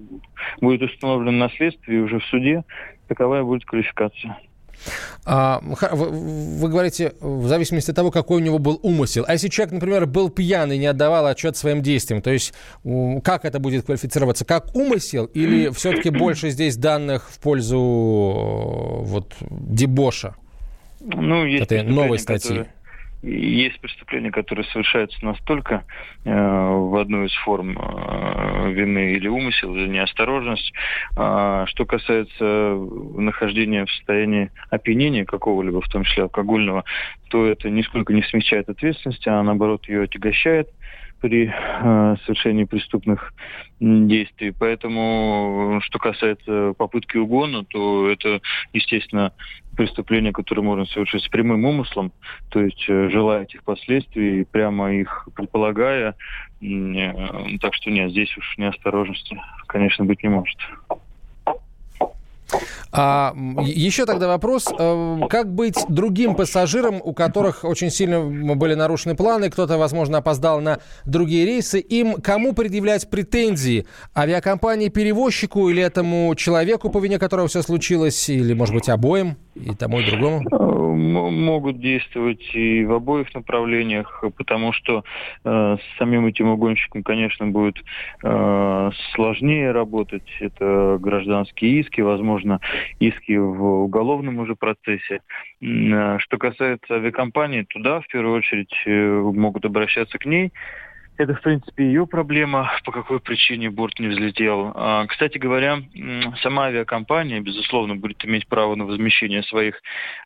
будет 0.61 0.82
установлено 0.82 1.32
на 1.32 1.49
следствии 1.50 1.99
уже 1.99 2.18
в 2.18 2.25
суде, 2.25 2.64
таковая 3.09 3.42
будет 3.42 3.64
квалификация. 3.64 4.38
А, 5.25 5.61
вы, 5.62 6.09
вы 6.11 6.69
говорите, 6.69 7.12
в 7.21 7.47
зависимости 7.47 7.91
от 7.91 7.97
того, 7.97 8.11
какой 8.11 8.38
у 8.38 8.45
него 8.45 8.59
был 8.59 8.81
умысел. 8.83 9.25
А 9.26 9.33
если 9.33 9.49
человек, 9.49 9.75
например, 9.75 10.07
был 10.07 10.31
пьян 10.31 10.73
и 10.73 10.79
не 10.79 10.87
отдавал 10.87 11.26
отчет 11.26 11.57
своим 11.57 11.83
действиям, 11.83 12.23
то 12.23 12.31
есть 12.31 12.52
как 13.23 13.45
это 13.45 13.59
будет 13.59 13.87
квалифицироваться? 13.87 14.45
Как 14.45 14.75
умысел 14.75 15.26
или 15.26 15.71
все-таки 15.75 16.11
больше 16.11 16.50
здесь 16.50 16.76
данных 16.76 17.31
в 17.31 17.38
пользу 17.38 17.79
вот 17.81 19.35
дебоша? 19.41 20.35
Ну, 21.00 21.45
есть 21.45 21.64
этой 21.64 21.83
новой 21.83 22.19
статьи. 22.19 22.59
Которые 22.59 22.82
есть 23.23 23.81
преступления, 23.81 24.31
которые 24.31 24.64
совершаются 24.67 25.25
настолько 25.25 25.85
э, 26.25 26.31
в 26.31 26.97
одну 26.97 27.25
из 27.25 27.33
форм 27.45 27.79
э, 27.79 28.73
вины 28.73 29.12
или 29.12 29.29
умысел, 29.29 29.75
или 29.75 29.87
неосторожность. 29.87 30.73
А, 31.17 31.67
что 31.67 31.85
касается 31.87 32.45
нахождения 33.17 33.85
в 33.85 33.91
состоянии 33.93 34.50
опьянения 34.71 35.25
какого-либо, 35.25 35.81
в 35.81 35.88
том 35.88 36.05
числе 36.05 36.25
алкогольного, 36.25 36.85
то 37.29 37.47
это 37.47 37.71
нисколько 37.71 38.12
не 38.12 38.23
смягчает 38.23 38.69
ответственности, 38.69 39.29
а 39.29 39.43
наоборот 39.43 39.88
ее 39.88 40.02
отягощает 40.02 40.69
при 41.23 41.49
э, 41.49 42.17
совершении 42.25 42.64
преступных 42.64 43.33
действий. 43.81 44.52
Поэтому, 44.59 45.79
что 45.83 45.99
касается 46.00 46.75
попытки 46.76 47.17
угона, 47.17 47.64
то 47.64 48.11
это, 48.11 48.41
естественно, 48.73 49.33
преступление, 49.76 50.33
которое 50.33 50.62
можно 50.62 50.85
совершить 50.87 51.23
с 51.23 51.29
прямым 51.29 51.64
умыслом, 51.64 52.12
то 52.50 52.61
есть 52.61 52.85
э, 52.88 53.09
желая 53.11 53.45
этих 53.45 53.62
последствий, 53.62 54.45
прямо 54.45 54.93
их 54.93 55.29
предполагая. 55.35 56.17
Э, 56.61 57.59
так 57.61 57.75
что 57.75 57.91
нет, 57.91 58.11
здесь 58.11 58.37
уж 58.37 58.59
неосторожности, 58.59 59.41
конечно, 59.69 60.05
быть 60.05 60.25
не 60.25 60.29
может. 60.29 60.59
А, 62.90 63.35
еще 63.64 64.04
тогда 64.04 64.28
вопрос, 64.28 64.68
э, 64.78 65.18
как 65.30 65.54
быть 65.54 65.85
другим 65.88 66.35
пассажирам, 66.35 67.00
у 67.02 67.14
которых 67.14 67.64
очень 67.64 67.90
сильно 67.90 68.23
были 68.54 68.75
нарушены 68.75 69.14
планы, 69.14 69.50
кто-то, 69.50 69.78
возможно, 69.78 70.18
опоздал 70.18 70.61
на 70.61 70.78
другие 71.04 71.47
рейсы, 71.47 71.80
им 71.80 72.14
кому 72.14 72.52
предъявлять 72.52 73.09
претензии? 73.09 73.87
Авиакомпании-перевозчику 74.14 75.71
или 75.71 75.82
этому 75.82 76.35
человеку, 76.35 76.90
по 76.90 76.99
вине 76.99 77.18
которого 77.18 77.49
все 77.49 77.62
случилось, 77.62 78.28
или, 78.28 78.52
может 78.52 78.75
быть, 78.75 78.88
обоим, 78.88 79.37
и 79.54 79.75
тому, 79.75 80.00
и 80.00 80.06
другому? 80.06 80.42
Могут 80.94 81.80
действовать 81.80 82.54
и 82.54 82.84
в 82.84 82.92
обоих 82.92 83.34
направлениях, 83.34 84.25
потому 84.37 84.72
что 84.72 85.04
э, 85.44 85.76
с 85.76 85.99
самим 85.99 86.26
этим 86.26 86.49
угонщиком, 86.49 87.02
конечно, 87.02 87.46
будет 87.46 87.76
э, 88.22 88.90
сложнее 89.14 89.72
работать. 89.72 90.28
Это 90.40 90.99
гражданские 91.00 91.80
иски, 91.80 92.00
возможно, 92.00 92.61
иски 93.00 93.37
в 93.37 93.84
уголовном 93.84 94.38
уже 94.38 94.54
процессе. 94.54 95.20
Э, 95.61 96.18
что 96.18 96.38
касается 96.38 96.94
авиакомпании, 96.94 97.62
туда 97.62 98.00
в 98.00 98.06
первую 98.08 98.38
очередь 98.38 98.75
э, 98.87 99.20
могут 99.34 99.64
обращаться 99.64 100.18
к 100.18 100.26
ней 100.26 100.52
это, 101.19 101.35
в 101.35 101.42
принципе, 101.42 101.85
ее 101.85 102.07
проблема, 102.07 102.71
по 102.85 102.92
какой 102.92 103.21
причине 103.21 103.71
борт 103.71 103.99
не 103.99 104.09
взлетел. 104.09 104.73
А, 104.75 105.07
кстати 105.07 105.38
говоря, 105.38 105.81
сама 106.42 106.64
авиакомпания, 106.64 107.40
безусловно, 107.40 107.97
будет 107.97 108.25
иметь 108.25 108.47
право 108.47 108.75
на 108.75 108.85
возмещение 108.85 109.42
своих 109.42 109.81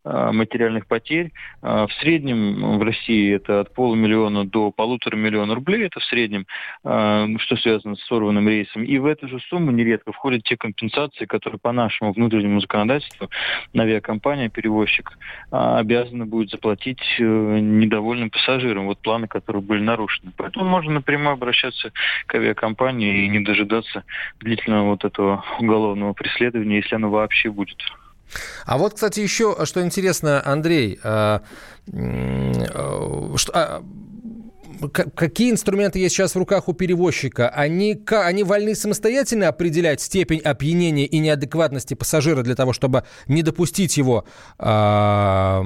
а, 0.05 0.33
материальных 0.33 0.87
потерь. 0.87 1.33
А, 1.61 1.87
в 1.87 1.93
среднем 1.95 2.79
в 2.79 2.83
России 2.83 3.35
это 3.35 3.61
от 3.61 3.75
полумиллиона 3.75 4.47
до 4.47 4.71
полутора 4.71 5.17
миллиона 5.17 5.55
рублей, 5.55 5.87
это 5.87 6.01
в 6.01 6.05
среднем, 6.05 6.47
что 6.83 7.57
связано 7.57 7.97
с 7.97 8.05
сорванным 8.07 8.49
рейсом. 8.49 8.85
И 8.85 8.99
в 8.99 9.07
эту 9.07 9.29
же 9.29 9.41
сумму 9.49 9.71
нередко 9.71 10.13
входят 10.13 10.45
те 10.45 10.57
компенсации, 10.57 11.27
которые 11.27 11.59
по 11.59 11.73
нашему 11.73 12.13
внутреннему 12.13 12.61
законодательству 12.61 13.29
авиакомпания, 13.77 14.49
перевозчик, 14.49 15.11
обязана 15.51 16.27
будет 16.27 16.51
заплатить 16.51 17.01
э, 17.19 17.23
недовольным 17.23 18.31
пассажирам, 18.31 18.87
вот 18.87 18.99
планы, 18.99 19.29
которые 19.29 19.63
были 19.63 19.83
нарушены. 19.83 20.33
Поэтому 20.37 20.76
можно 20.77 20.93
напрямую 20.93 21.33
обращаться 21.33 21.91
к 22.27 22.35
авиакомпании 22.35 23.25
и 23.25 23.29
не 23.29 23.41
дожидаться 23.41 24.05
длительного 24.41 24.91
вот 24.91 25.05
этого 25.07 25.43
уголовного 25.59 26.13
преследования, 26.13 26.77
если 26.77 26.97
оно 26.97 27.09
вообще 27.09 27.49
будет. 27.51 27.79
А 28.67 28.77
вот, 28.77 28.93
кстати, 28.93 29.21
еще 29.21 29.57
что 29.65 29.81
интересно, 29.81 30.43
Андрей, 30.45 30.99
а, 31.03 31.41
что, 33.37 33.53
а, 33.55 33.83
какие 35.15 35.51
инструменты 35.51 35.99
есть 35.99 36.15
сейчас 36.15 36.35
в 36.35 36.39
руках 36.39 36.69
у 36.69 36.73
перевозчика? 36.73 37.49
Они, 37.49 38.01
они 38.11 38.43
вольны 38.45 38.75
самостоятельно 38.75 39.49
определять 39.49 40.01
степень 40.01 40.41
опьянения 40.41 41.07
и 41.07 41.19
неадекватности 41.19 41.95
пассажира 41.95 42.43
для 42.43 42.55
того, 42.55 42.73
чтобы 42.73 43.05
не 43.27 43.43
допустить 43.43 43.97
его 43.97 44.25
к 44.59 45.63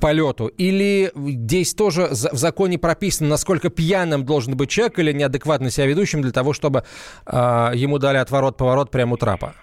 полету? 0.00 0.46
Или 0.46 1.12
здесь 1.14 1.74
тоже 1.74 2.08
в 2.10 2.36
законе 2.36 2.78
прописано, 2.78 3.28
насколько 3.28 3.70
пьяным 3.70 4.24
должен 4.24 4.56
быть 4.56 4.70
человек 4.70 4.98
или 4.98 5.12
неадекватно 5.12 5.70
себя 5.70 5.86
ведущим 5.86 6.22
для 6.22 6.32
того, 6.32 6.52
чтобы 6.52 6.84
э, 7.26 7.72
ему 7.74 7.98
дали 7.98 8.18
отворот-поворот 8.18 8.90
прямо 8.90 9.14
у 9.14 9.16
трапа? 9.16 9.54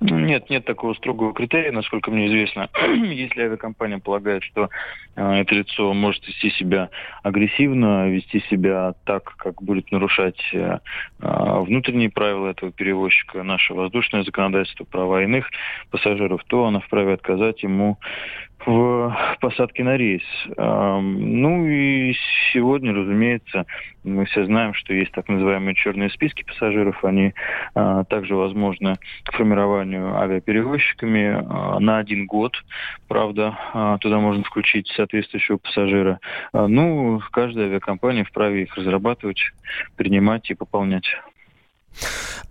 Ну, 0.00 0.18
нет, 0.18 0.48
нет 0.48 0.64
такого 0.64 0.94
строгого 0.94 1.34
критерия, 1.34 1.72
насколько 1.72 2.10
мне 2.10 2.26
известно. 2.28 2.70
Если 3.12 3.42
авиакомпания 3.42 3.98
полагает, 3.98 4.42
что 4.44 4.70
э, 5.14 5.32
это 5.40 5.54
лицо 5.54 5.92
может 5.92 6.26
вести 6.26 6.50
себя 6.52 6.88
агрессивно, 7.22 8.08
вести 8.08 8.40
себя 8.48 8.94
так, 9.04 9.34
как 9.36 9.62
будет 9.62 9.92
нарушать 9.92 10.40
э, 10.54 10.78
э 11.20 11.60
внутренние 11.60 12.08
правила 12.08 12.48
этого 12.48 12.72
перевозчика, 12.72 13.42
наше 13.42 13.74
воздушное 13.74 14.22
законодательство, 14.22 14.84
права 14.84 15.22
иных 15.22 15.50
пассажиров, 15.90 16.42
то 16.44 16.64
она 16.64 16.80
вправе 16.80 17.12
отказать 17.12 17.62
ему 17.62 17.98
в 18.64 19.16
посадке 19.40 19.84
на 19.84 19.96
рейс. 19.96 20.22
Ну 20.56 21.66
и 21.66 22.14
сегодня, 22.52 22.92
разумеется, 22.92 23.64
мы 24.04 24.26
все 24.26 24.44
знаем, 24.44 24.74
что 24.74 24.92
есть 24.92 25.12
так 25.12 25.28
называемые 25.28 25.74
черные 25.74 26.10
списки 26.10 26.44
пассажиров. 26.44 27.02
Они 27.02 27.32
также 27.74 28.34
возможны 28.34 28.96
к 29.24 29.32
формированию 29.90 30.16
авиаперевозчиками 30.16 31.44
а, 31.48 31.80
на 31.80 31.98
один 31.98 32.26
год. 32.26 32.54
Правда, 33.08 33.58
а, 33.72 33.98
туда 33.98 34.18
можно 34.18 34.44
включить 34.44 34.88
соответствующего 34.88 35.58
пассажира. 35.58 36.20
Ну, 36.52 37.20
каждая 37.32 37.66
авиакомпания 37.66 38.24
вправе 38.24 38.62
их 38.62 38.74
разрабатывать, 38.76 39.40
принимать 39.96 40.50
и 40.50 40.54
пополнять. 40.54 41.06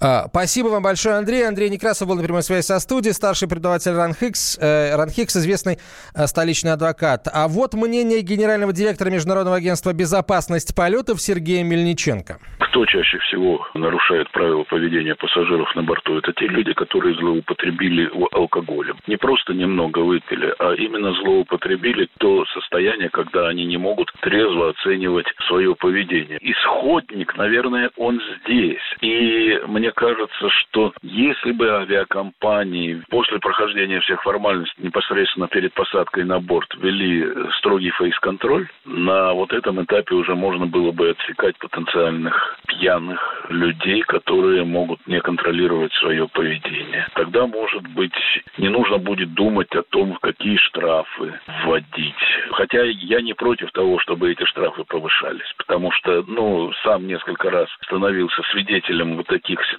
А, 0.01 0.27
спасибо 0.29 0.67
вам 0.69 0.81
большое, 0.81 1.15
Андрей. 1.15 1.45
Андрей 1.45 1.69
Некрасов 1.69 2.07
был 2.07 2.15
на 2.15 2.23
прямой 2.23 2.41
связи 2.41 2.65
со 2.65 2.79
студией, 2.79 3.13
старший 3.13 3.49
преподаватель 3.49 3.91
РАНХИКС, 3.91 4.57
э, 4.61 4.95
РАНХИКС, 4.95 5.37
известный 5.37 5.77
э, 6.15 6.25
столичный 6.25 6.71
адвокат. 6.71 7.27
А 7.31 7.49
вот 7.49 7.73
мнение 7.73 8.21
генерального 8.21 8.71
директора 8.71 9.09
Международного 9.09 9.57
агентства 9.57 9.91
безопасности 9.91 10.73
полетов 10.73 11.19
Сергея 11.19 11.65
Мельниченко. 11.65 12.39
Кто 12.59 12.85
чаще 12.85 13.17
всего 13.19 13.67
нарушает 13.73 14.31
правила 14.31 14.63
поведения 14.63 15.15
пассажиров 15.15 15.75
на 15.75 15.83
борту? 15.83 16.17
Это 16.17 16.31
те 16.31 16.47
люди, 16.47 16.71
которые 16.71 17.15
злоупотребили 17.15 18.09
алкоголем. 18.31 18.99
Не 19.07 19.17
просто 19.17 19.53
немного 19.53 19.99
выпили, 19.99 20.53
а 20.59 20.75
именно 20.75 21.11
злоупотребили 21.13 22.07
то 22.19 22.45
состояние, 22.53 23.09
когда 23.09 23.49
они 23.49 23.65
не 23.65 23.77
могут 23.77 24.13
трезво 24.21 24.69
оценивать 24.69 25.25
свое 25.47 25.75
поведение. 25.75 26.37
Исходник, 26.41 27.35
наверное, 27.35 27.89
он 27.97 28.21
здесь. 28.45 28.79
И 29.01 29.59
мне 29.67 29.88
кажется, 29.91 30.49
что 30.49 30.93
если 31.01 31.51
бы 31.51 31.69
авиакомпании 31.69 33.03
после 33.09 33.39
прохождения 33.39 33.99
всех 34.01 34.21
формальностей 34.23 34.83
непосредственно 34.83 35.47
перед 35.47 35.73
посадкой 35.73 36.23
на 36.23 36.39
борт 36.39 36.73
ввели 36.75 37.25
строгий 37.57 37.91
фейс-контроль, 37.91 38.67
на 38.85 39.33
вот 39.33 39.51
этом 39.53 39.83
этапе 39.83 40.15
уже 40.15 40.35
можно 40.35 40.65
было 40.65 40.91
бы 40.91 41.09
отсекать 41.09 41.57
потенциальных 41.57 42.57
пьяных 42.67 43.45
людей, 43.49 44.01
которые 44.03 44.63
могут 44.63 45.05
не 45.07 45.19
контролировать 45.21 45.93
свое 45.93 46.27
поведение. 46.27 47.07
Тогда, 47.15 47.47
может 47.47 47.83
быть, 47.89 48.13
не 48.57 48.69
нужно 48.69 48.97
будет 48.97 49.33
думать 49.33 49.73
о 49.75 49.83
том, 49.83 50.17
какие 50.21 50.57
штрафы 50.57 51.39
вводить. 51.63 52.15
Хотя 52.51 52.83
я 52.83 53.21
не 53.21 53.33
против 53.33 53.71
того, 53.71 53.99
чтобы 53.99 54.31
эти 54.31 54.43
штрафы 54.45 54.83
повышались, 54.83 55.53
потому 55.57 55.91
что, 55.91 56.23
ну, 56.27 56.71
сам 56.83 57.07
несколько 57.07 57.49
раз 57.49 57.67
становился 57.83 58.41
свидетелем 58.51 59.17
вот 59.17 59.27
таких 59.27 59.59
ситуаций 59.65 59.78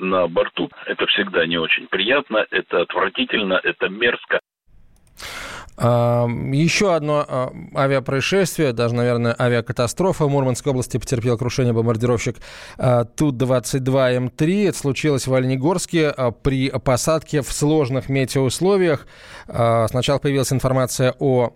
на 0.00 0.26
борту. 0.28 0.70
Это 0.86 1.06
всегда 1.06 1.46
не 1.46 1.58
очень 1.58 1.86
приятно, 1.88 2.44
это 2.50 2.82
отвратительно, 2.82 3.60
это 3.62 3.88
мерзко. 3.88 4.40
Еще 5.78 6.94
одно 6.94 7.52
авиапроисшествие, 7.74 8.74
даже, 8.74 8.94
наверное, 8.94 9.34
авиакатастрофа. 9.38 10.26
В 10.26 10.28
Мурманской 10.28 10.72
области 10.72 10.98
потерпел 10.98 11.38
крушение 11.38 11.72
бомбардировщик 11.72 12.36
Ту-22М3. 12.76 14.68
Это 14.68 14.76
случилось 14.76 15.26
в 15.26 15.32
Оленегорске 15.32 16.14
при 16.42 16.70
посадке 16.70 17.40
в 17.40 17.50
сложных 17.50 18.10
метеоусловиях. 18.10 19.06
Сначала 19.46 20.18
появилась 20.18 20.52
информация 20.52 21.14
о 21.18 21.54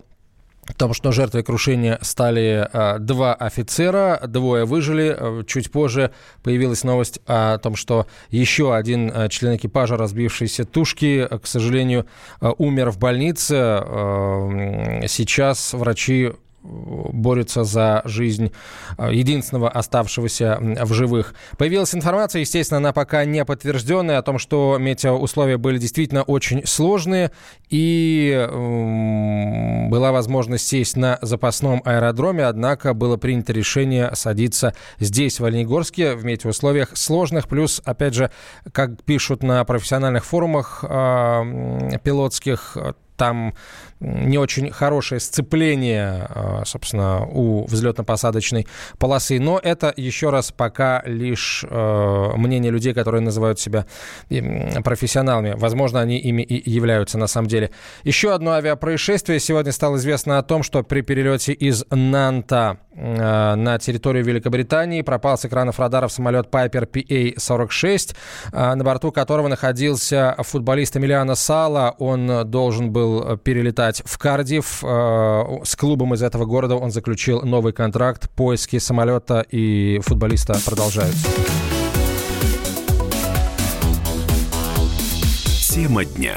о 0.67 0.73
том, 0.73 0.95
что 0.95 1.13
жертвой 1.13 1.43
крушения 1.43 1.99
стали 2.01 2.69
э, 2.73 2.99
два 2.99 3.35
офицера, 3.35 4.21
двое 4.27 4.65
выжили. 4.65 5.15
Э, 5.17 5.43
чуть 5.47 5.71
позже 5.71 6.11
появилась 6.43 6.85
новость 6.85 7.21
о 7.27 7.59
том, 7.59 7.77
что 7.77 8.07
еще 8.31 8.75
один 8.75 9.11
э, 9.11 9.29
член 9.29 9.57
экипажа 9.57 9.97
разбившейся 9.97 10.65
тушки, 10.65 11.29
к 11.43 11.47
сожалению, 11.47 12.07
э, 12.41 12.51
умер 12.59 12.91
в 12.91 12.99
больнице. 12.99 13.55
Сейчас 15.09 15.75
врачи 15.75 16.33
борются 16.65 17.65
за 17.65 18.03
жизнь 18.05 18.51
э, 18.97 19.11
единственного 19.13 19.69
оставшегося 19.69 20.59
в 20.61 20.93
живых. 20.95 21.35
Появилась 21.59 21.95
информация, 21.95 22.41
естественно, 22.41 22.79
она 22.79 22.93
пока 22.93 23.25
не 23.25 23.45
подтвержденная, 23.45 24.19
о 24.19 24.23
том, 24.23 24.39
что 24.39 24.79
метеоусловия 24.79 25.59
были 25.59 25.79
действительно 25.79 26.23
очень 26.23 26.67
сложные, 26.67 27.31
и 27.69 28.49
была 29.91 30.13
возможность 30.13 30.67
сесть 30.67 30.97
на 30.97 31.19
запасном 31.21 31.83
аэродроме, 31.85 32.47
однако 32.47 32.95
было 32.95 33.17
принято 33.17 33.53
решение 33.53 34.11
садиться 34.15 34.75
здесь, 34.99 35.41
в 35.41 35.45
Оленегорске, 35.45 36.15
в 36.15 36.25
метеоусловиях 36.25 36.97
сложных, 36.97 37.49
плюс, 37.49 37.83
опять 37.85 38.15
же, 38.15 38.31
как 38.73 39.03
пишут 39.03 39.43
на 39.43 39.65
профессиональных 39.65 40.25
форумах 40.25 40.85
э, 40.89 41.99
пилотских, 42.03 42.77
там 43.17 43.55
не 44.01 44.39
очень 44.39 44.71
хорошее 44.71 45.21
сцепление, 45.21 46.27
а, 46.29 46.63
собственно, 46.65 47.25
у 47.27 47.65
взлетно-посадочной 47.67 48.67
полосы. 48.99 49.39
Но 49.41 49.59
это, 49.63 49.93
еще 49.97 50.31
раз, 50.31 50.53
пока 50.53 51.03
лишь 51.07 51.65
э, 51.69 52.31
мнение 52.37 52.71
людей, 52.71 52.93
которые 52.93 53.23
называют 53.23 53.59
себя 53.59 53.87
профессионалами. 54.85 55.55
Возможно, 55.57 56.01
они 56.01 56.19
ими 56.19 56.43
и 56.43 56.71
являются 56.71 57.19
на 57.19 57.27
самом 57.27 57.49
деле. 57.49 57.71
Еще 58.03 58.33
одно 58.33 58.53
авиапроисшествие. 58.53 59.41
Сегодня 59.41 59.73
стало 59.73 59.97
известно 59.97 60.39
о 60.39 60.43
том, 60.43 60.63
что 60.63 60.83
при 60.83 61.01
перелете 61.01 61.53
из 61.53 61.85
Нанта 61.91 62.79
на 62.95 63.79
территорию 63.79 64.25
Великобритании 64.25 65.03
пропал 65.03 65.37
с 65.37 65.45
экранов 65.45 65.79
радаров 65.79 66.13
самолет 66.13 66.49
Piper 66.51 66.91
PA-46, 66.91 68.15
э, 68.53 68.75
на 68.75 68.85
борту 68.85 69.13
которого 69.13 69.49
находился 69.49 70.37
футболист 70.39 70.97
Эмилиано 70.97 71.35
Сала. 71.35 71.95
Он 71.99 72.49
должен 72.51 72.91
был 72.91 73.37
перелетать 73.39 73.75
летать 73.75 74.03
в 74.05 74.19
Кардив. 74.19 74.83
Э, 74.83 75.43
с 75.65 75.77
клубом 75.77 76.15
из 76.15 76.23
этого 76.23 76.45
города 76.45 76.77
он 76.77 76.91
заключил 76.91 77.43
новый 77.43 77.73
контракт. 77.73 78.31
Поиски 78.31 78.79
самолета 78.79 79.45
и 79.51 80.01
футболиста 80.03 80.55
продолжаются. 80.65 81.29
Тема 85.75 86.05
дня. 86.05 86.37